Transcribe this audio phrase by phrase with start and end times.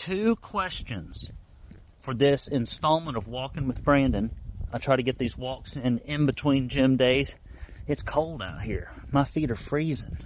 [0.00, 1.30] two questions
[2.00, 4.30] for this installment of Walking with Brandon.
[4.72, 7.36] I try to get these walks in in between gym days.
[7.86, 8.92] It's cold out here.
[9.12, 10.16] My feet are freezing.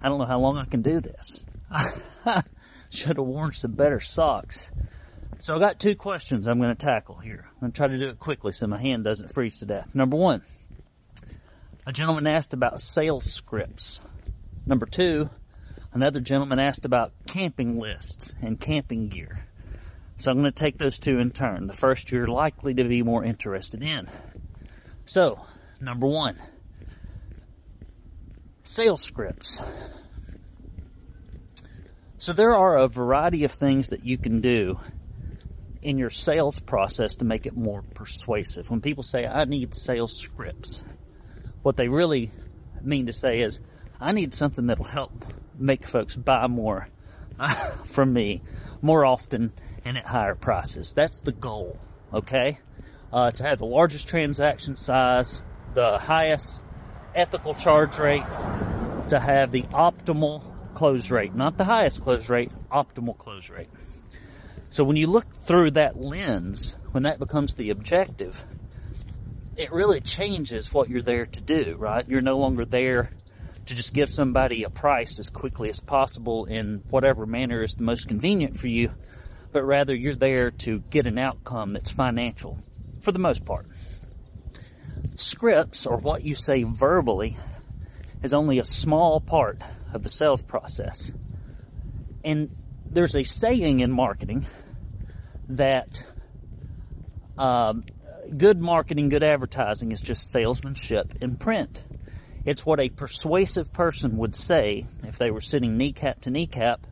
[0.00, 1.44] I don't know how long I can do this.
[2.90, 4.70] Should have worn some better socks.
[5.40, 7.48] So I got two questions I'm going to tackle here.
[7.54, 9.96] I'm going to try to do it quickly so my hand doesn't freeze to death.
[9.96, 10.42] Number one,
[11.84, 14.00] a gentleman asked about sales scripts.
[14.66, 15.30] Number two,
[15.94, 19.46] another gentleman asked about camping lists and camping gear.
[20.16, 21.66] So I'm going to take those two in turn.
[21.66, 24.08] The first you're likely to be more interested in.
[25.06, 25.40] So,
[25.80, 26.36] number one,
[28.62, 29.60] sales scripts.
[32.16, 34.80] So there are a variety of things that you can do
[35.82, 38.70] in your sales process to make it more persuasive.
[38.70, 40.82] When people say, I need sales scripts,
[41.62, 42.30] what they really
[42.80, 43.60] mean to say is,
[44.00, 45.12] I need something that'll help
[45.58, 46.88] make folks buy more
[47.84, 48.42] from me
[48.82, 49.52] more often
[49.84, 50.92] and at higher prices.
[50.92, 51.78] That's the goal,
[52.12, 52.58] okay?
[53.12, 55.42] Uh, to have the largest transaction size,
[55.74, 56.64] the highest
[57.14, 58.30] ethical charge rate,
[59.08, 60.42] to have the optimal
[60.74, 63.68] close rate, not the highest close rate, optimal close rate.
[64.70, 68.44] So when you look through that lens, when that becomes the objective,
[69.56, 72.06] it really changes what you're there to do, right?
[72.08, 73.10] You're no longer there
[73.66, 77.82] to just give somebody a price as quickly as possible in whatever manner is the
[77.82, 78.90] most convenient for you,
[79.52, 82.58] but rather you're there to get an outcome that's financial
[83.00, 83.66] for the most part.
[85.16, 87.36] Scripts, or what you say verbally,
[88.22, 89.58] is only a small part
[89.92, 91.12] of the sales process.
[92.24, 92.50] And
[92.90, 94.46] there's a saying in marketing
[95.48, 96.04] that
[97.36, 97.84] um,
[98.36, 101.82] good marketing, good advertising is just salesmanship in print.
[102.44, 106.86] It's what a persuasive person would say if they were sitting kneecap to kneecap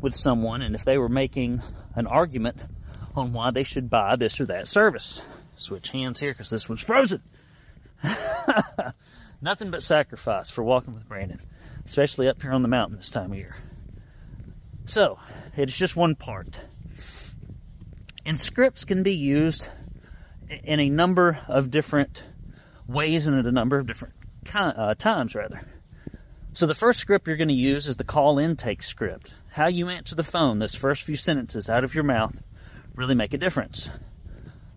[0.00, 1.62] with someone and if they were making
[1.94, 2.58] an argument
[3.16, 5.22] on why they should buy this or that service.
[5.56, 7.22] Switch hands here because this one's frozen.
[9.42, 11.40] Nothing but sacrifice for walking with Brandon,
[11.84, 13.56] especially up here on the mountain this time of year.
[14.84, 15.18] So,
[15.56, 16.60] it's just one part.
[18.26, 19.68] And scripts can be used
[20.64, 22.24] in a number of different
[22.86, 24.14] ways and at a number of different
[24.54, 25.60] uh, times, rather.
[26.52, 29.32] So, the first script you're going to use is the call intake script.
[29.52, 32.42] How you answer the phone, those first few sentences out of your mouth,
[32.94, 33.88] really make a difference.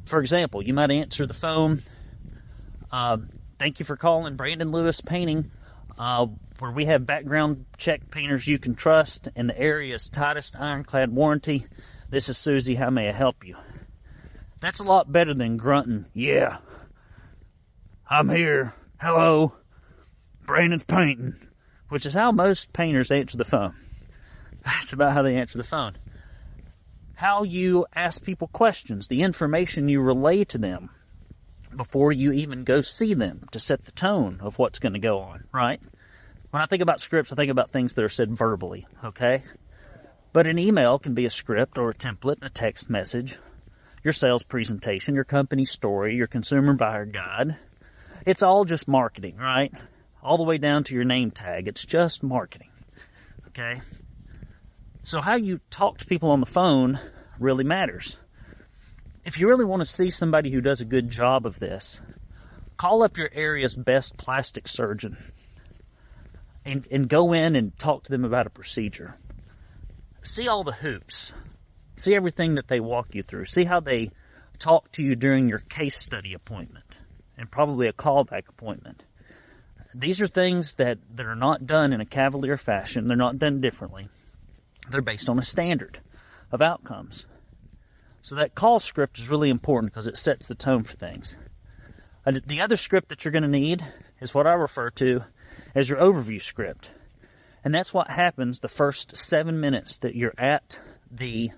[0.05, 1.81] For example, you might answer the phone.
[2.91, 3.17] Uh,
[3.57, 5.51] thank you for calling Brandon Lewis Painting,
[5.97, 6.27] uh,
[6.59, 11.65] where we have background check painters you can trust in the area's tightest ironclad warranty.
[12.09, 12.75] This is Susie.
[12.75, 13.57] How may I help you?
[14.59, 16.57] That's a lot better than grunting, yeah.
[18.09, 18.73] I'm here.
[19.01, 19.53] Hello.
[20.45, 21.35] Brandon's painting.
[21.89, 23.75] Which is how most painters answer the phone.
[24.65, 25.93] That's about how they answer the phone.
[27.15, 30.89] How you ask people questions, the information you relay to them
[31.75, 35.19] before you even go see them to set the tone of what's going to go
[35.19, 35.79] on, right?
[36.51, 39.43] When I think about scripts, I think about things that are said verbally, okay?
[40.33, 43.37] But an email can be a script or a template, a text message,
[44.03, 47.57] your sales presentation, your company story, your consumer buyer guide.
[48.25, 49.73] It's all just marketing, right?
[50.23, 51.67] All the way down to your name tag.
[51.67, 52.69] It's just marketing.
[53.47, 53.81] Okay?
[55.03, 56.99] So, how you talk to people on the phone
[57.39, 58.17] really matters.
[59.25, 62.01] If you really want to see somebody who does a good job of this,
[62.77, 65.17] call up your area's best plastic surgeon
[66.65, 69.17] and, and go in and talk to them about a procedure
[70.23, 71.33] see all the hoops,
[71.95, 74.11] see everything that they walk you through, see how they
[74.57, 76.97] talk to you during your case study appointment
[77.37, 79.03] and probably a callback appointment.
[79.93, 83.61] These are things that, that are not done in a cavalier fashion, they're not done
[83.61, 84.09] differently.
[84.89, 85.99] They're based on a standard
[86.51, 87.25] of outcomes.
[88.21, 91.35] So that call script is really important because it sets the tone for things.
[92.25, 93.85] Uh, and the other script that you're going to need
[94.21, 95.23] is what I refer to
[95.75, 96.91] as your overview script.
[97.63, 100.79] And that's what happens the first seven minutes that you're at
[101.09, 101.51] the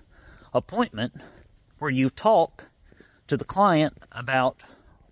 [0.52, 1.14] appointment
[1.78, 2.68] where you talk
[3.26, 4.56] to the client about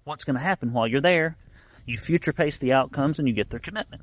[0.05, 1.37] what's going to happen while you're there.
[1.87, 4.03] You future pace the outcomes and you get their commitment.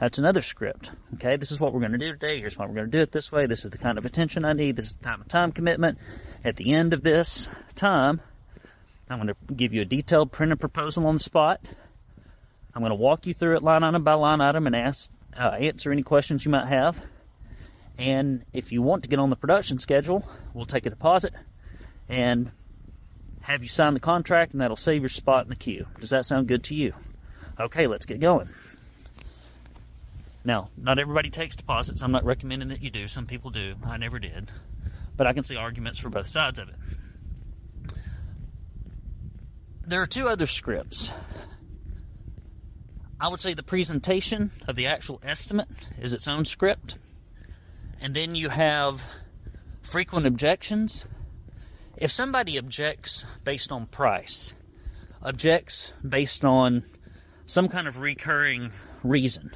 [0.00, 0.90] That's another script.
[1.14, 2.40] Okay, this is what we're going to do today.
[2.40, 3.46] Here's why we're going to do it this way.
[3.46, 4.76] This is the kind of attention I need.
[4.76, 5.98] This is the time of time commitment.
[6.44, 8.20] At the end of this time,
[9.10, 11.72] I'm going to give you a detailed printed proposal on the spot.
[12.74, 15.56] I'm going to walk you through it line item by line item and ask uh,
[15.58, 17.04] answer any questions you might have.
[17.98, 21.34] And if you want to get on the production schedule, we'll take a deposit
[22.08, 22.52] and
[23.48, 25.86] have you sign the contract, and that'll save your spot in the queue.
[26.00, 26.92] Does that sound good to you?
[27.58, 28.48] Okay, let's get going.
[30.44, 32.02] Now, not everybody takes deposits.
[32.02, 33.08] I'm not recommending that you do.
[33.08, 33.74] Some people do.
[33.84, 34.50] I never did.
[35.18, 36.76] but I can see arguments for both sides of it.
[39.84, 41.10] There are two other scripts.
[43.20, 45.68] I would say the presentation of the actual estimate
[46.00, 46.96] is its own script.
[48.00, 49.02] And then you have
[49.82, 51.06] frequent objections.
[52.00, 54.54] If somebody objects based on price,
[55.20, 56.84] objects based on
[57.44, 58.70] some kind of recurring
[59.02, 59.50] reason,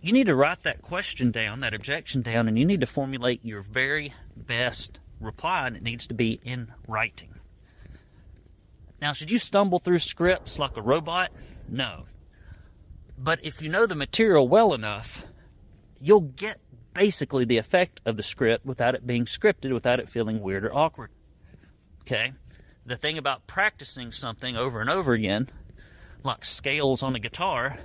[0.00, 3.44] you need to write that question down, that objection down, and you need to formulate
[3.44, 7.34] your very best reply, and it needs to be in writing.
[9.02, 11.30] Now, should you stumble through scripts like a robot?
[11.68, 12.06] No.
[13.18, 15.26] But if you know the material well enough,
[16.00, 16.56] you'll get
[16.94, 20.74] basically the effect of the script without it being scripted, without it feeling weird or
[20.74, 21.10] awkward.
[22.02, 22.32] Okay?
[22.84, 25.48] The thing about practicing something over and over again,
[26.24, 27.78] like scales on a guitar,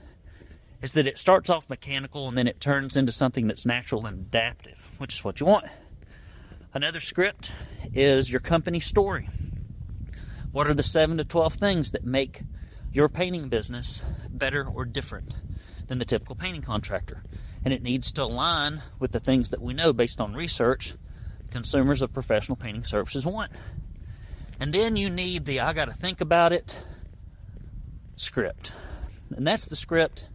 [0.81, 4.19] is that it starts off mechanical and then it turns into something that's natural and
[4.19, 5.65] adaptive, which is what you want.
[6.73, 7.51] Another script
[7.93, 9.29] is your company story.
[10.51, 12.43] What are the 7 to 12 things that make
[12.91, 15.35] your painting business better or different
[15.87, 17.23] than the typical painting contractor?
[17.63, 20.93] And it needs to align with the things that we know based on research
[21.49, 23.51] consumers of professional painting services want.
[24.59, 26.77] And then you need the I got to think about it
[28.15, 28.71] script.
[29.35, 30.27] And that's the script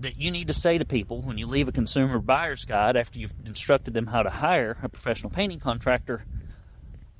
[0.00, 3.18] that you need to say to people when you leave a consumer buyer's guide after
[3.18, 6.24] you've instructed them how to hire a professional painting contractor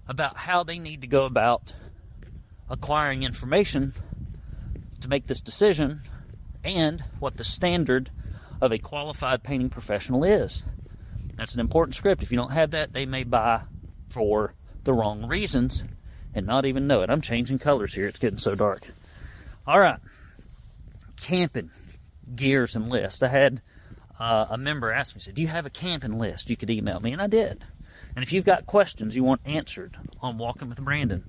[0.08, 1.74] about how they need to go about
[2.68, 3.94] acquiring information
[5.00, 6.02] to make this decision
[6.62, 8.10] and what the standard
[8.60, 10.64] of a qualified painting professional is.
[11.36, 12.22] That's an important script.
[12.22, 13.62] If you don't have that, they may buy
[14.08, 14.54] for
[14.84, 15.84] the wrong reasons
[16.34, 17.10] and not even know it.
[17.10, 18.06] I'm changing colors here.
[18.06, 18.86] It's getting so dark.
[19.66, 19.98] All right.
[21.20, 21.70] Camping
[22.34, 23.22] gears and lists.
[23.22, 23.62] I had
[24.18, 27.00] uh, a member ask me, said, Do you have a camping list you could email
[27.00, 27.12] me?
[27.12, 27.64] And I did.
[28.16, 31.24] And if you've got questions you want answered on Walking with Brandon,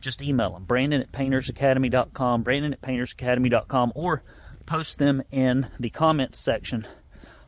[0.00, 0.64] just email them.
[0.64, 4.22] Brandon at paintersacademy.com, Brandon at paintersacademy.com, or
[4.64, 6.86] post them in the comments section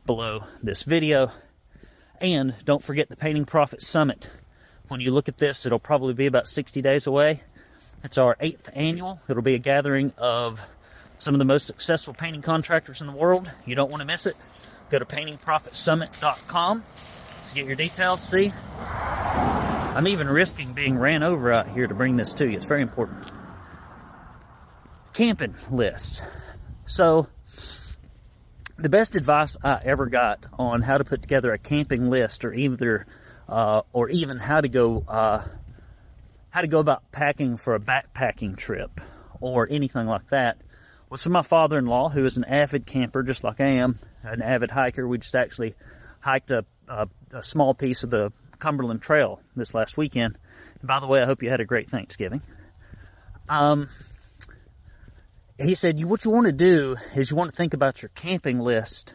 [0.04, 1.30] below this video.
[2.20, 4.30] And don't forget the Painting Profit Summit.
[4.92, 7.44] When you look at this, it'll probably be about 60 days away.
[8.04, 9.22] It's our eighth annual.
[9.26, 10.60] It'll be a gathering of
[11.18, 13.50] some of the most successful painting contractors in the world.
[13.64, 14.34] You don't want to miss it.
[14.90, 16.82] Go to paintingprofitsummit.com.
[16.82, 18.22] to Get your details.
[18.22, 22.56] See, I'm even risking being ran over out here to bring this to you.
[22.56, 23.32] It's very important.
[25.14, 26.20] Camping lists.
[26.84, 27.28] So,
[28.76, 32.52] the best advice I ever got on how to put together a camping list, or
[32.52, 33.06] either,
[33.52, 35.46] uh, or even how to go, uh,
[36.48, 38.98] how to go about packing for a backpacking trip,
[39.40, 40.56] or anything like that,
[41.10, 44.70] was from my father-in-law, who is an avid camper, just like I am, an avid
[44.70, 45.06] hiker.
[45.06, 45.74] We just actually
[46.20, 50.38] hiked a, a, a small piece of the Cumberland Trail this last weekend.
[50.80, 52.40] And by the way, I hope you had a great Thanksgiving.
[53.50, 53.90] Um,
[55.58, 58.60] he said, what you want to do is you want to think about your camping
[58.60, 59.12] list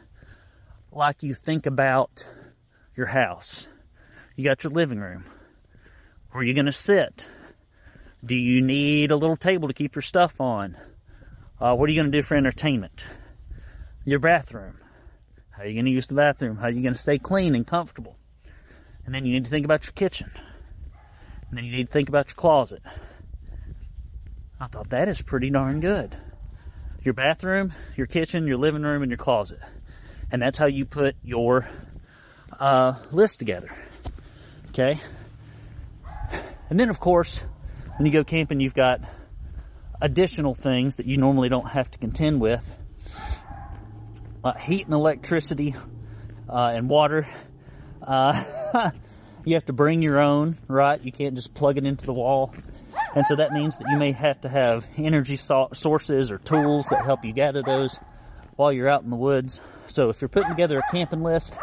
[0.92, 2.28] like you think about
[2.95, 3.68] your house.
[4.38, 5.25] You got your living room.
[6.30, 7.25] Where are you going to sit?
[8.24, 10.78] Do you need a little table to keep your stuff on?
[11.60, 13.04] Uh, what are you going to do for entertainment?
[14.06, 14.78] Your bathroom.
[15.50, 16.57] How are you going to use the bathroom?
[16.57, 18.16] How are you going to stay clean and comfortable?
[19.07, 20.30] And then you need to think about your kitchen.
[21.50, 22.84] And then you need to think about your closet.
[24.60, 26.15] I thought that is pretty darn good.
[27.01, 29.62] Your bathroom, your kitchen, your living room, and your closet.
[30.32, 31.67] And that's how you put your
[32.60, 33.75] uh, list together.
[34.77, 35.00] Okay?
[36.69, 37.41] And then, of course,
[37.98, 39.01] when you go camping, you've got
[40.00, 42.75] additional things that you normally don't have to contend with
[44.43, 45.75] uh, heat and electricity
[46.48, 47.27] uh, and water.
[48.03, 48.91] Uh,
[49.46, 51.03] you have to bring your own, right?
[51.03, 52.53] You can't just plug it into the wall.
[53.15, 56.89] And so that means that you may have to have energy so- sources or tools
[56.89, 58.00] that help you gather those
[58.57, 59.60] while you're out in the woods.
[59.88, 61.57] So if you're putting together a camping list,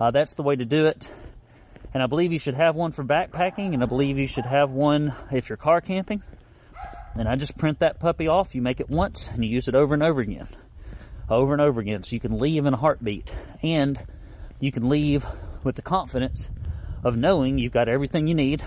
[0.00, 1.08] uh, that's the way to do it.
[1.92, 4.70] And I believe you should have one for backpacking, and I believe you should have
[4.70, 6.22] one if you're car camping.
[7.16, 8.54] And I just print that puppy off.
[8.54, 10.46] You make it once and you use it over and over again.
[11.28, 12.02] Over and over again.
[12.02, 13.30] So you can leave in a heartbeat.
[13.62, 13.98] And
[14.60, 15.26] you can leave
[15.64, 16.48] with the confidence
[17.02, 18.62] of knowing you've got everything you need,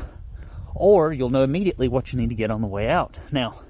[0.76, 3.18] or you'll know immediately what you need to get on the way out.
[3.32, 3.62] Now,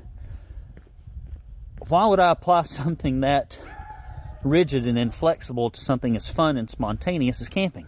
[1.87, 3.59] why would I apply something that
[4.43, 7.87] rigid and inflexible to something as fun and spontaneous as camping?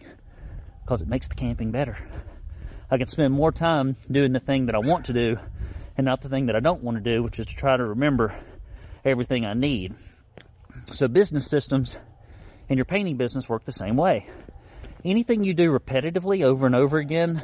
[0.85, 1.97] Because it makes the camping better.
[2.91, 5.39] I can spend more time doing the thing that I want to do
[5.97, 7.83] and not the thing that I don't want to do, which is to try to
[7.83, 8.35] remember
[9.03, 9.95] everything I need.
[10.91, 11.97] So, business systems
[12.69, 14.27] in your painting business work the same way.
[15.03, 17.43] anything you do repetitively over and over again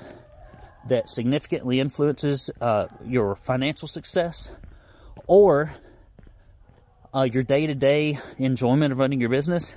[0.87, 4.49] that significantly influences uh, your financial success
[5.27, 5.73] or
[7.13, 9.75] uh, your day to day enjoyment of running your business,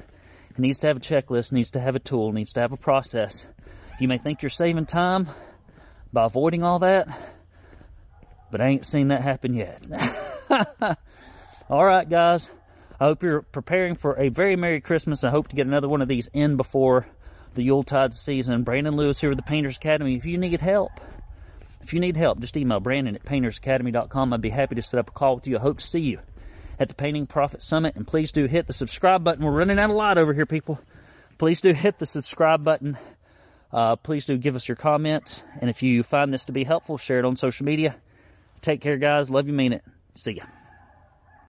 [0.59, 3.47] needs to have a checklist, needs to have a tool, needs to have a process.
[3.99, 5.29] You may think you're saving time
[6.13, 7.09] by avoiding all that,
[8.51, 9.83] but I ain't seen that happen yet.
[11.69, 12.51] all right, guys.
[13.01, 15.25] I hope you're preparing for a very Merry Christmas.
[15.25, 17.07] I hope to get another one of these in before
[17.55, 18.63] the Yuletide season.
[18.63, 20.17] Brandon Lewis here with the Painters Academy.
[20.17, 20.93] If you need help,
[21.83, 24.33] if you need help, just email Brandon at paintersacademy.com.
[24.33, 25.57] I'd be happy to set up a call with you.
[25.57, 26.21] I hope to see you
[26.79, 27.97] at the Painting Profit Summit.
[27.97, 29.45] And please do hit the subscribe button.
[29.45, 30.81] We're running out of light over here, people.
[31.39, 32.97] Please do hit the subscribe button.
[33.73, 35.43] Uh, please do give us your comments.
[35.61, 37.97] And if you find this to be helpful, share it on social media.
[38.61, 39.31] Take care, guys.
[39.31, 39.85] Love you, mean it.
[40.15, 40.45] See ya.